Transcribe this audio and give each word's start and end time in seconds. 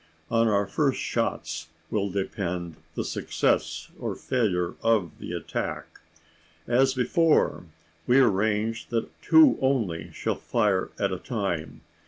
On 0.31 0.47
our 0.47 0.65
first 0.65 0.99
shots 0.99 1.67
will 1.91 2.09
depend 2.09 2.77
the 2.95 3.03
success 3.05 3.91
or 3.99 4.15
failure 4.15 4.73
of 4.81 5.11
the 5.19 5.31
attack. 5.33 5.99
As 6.67 6.95
before, 6.95 7.65
we 8.07 8.17
arrange 8.17 8.87
that 8.87 9.11
two 9.21 9.59
only 9.61 10.11
shall 10.11 10.33
fire 10.37 10.89
at 10.97 11.11
a 11.13 11.19
time. 11.19 11.81